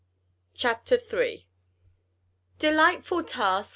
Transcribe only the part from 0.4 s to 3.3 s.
'"Chapter Third. "Delightful